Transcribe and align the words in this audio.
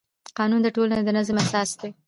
قانون 0.37 0.61
د 0.63 0.67
ټولنې 0.75 1.03
د 1.05 1.09
نظم 1.17 1.35
اساس 1.43 1.69
دی. 1.81 1.89